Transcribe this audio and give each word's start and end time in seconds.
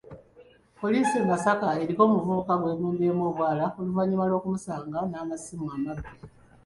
Poliisi 0.79 1.15
e 1.21 1.25
Masaka 1.29 1.67
eriko 1.83 2.01
omuvubuka 2.05 2.53
gwegombyemu 2.61 3.23
obwala 3.29 3.65
oluvannyuma 3.79 4.25
lw'okumusanga 4.29 4.99
n'amasimu 5.05 5.65
amabbe. 5.75 6.09